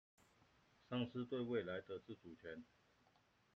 [0.89, 2.63] 喪失對於未來的自主權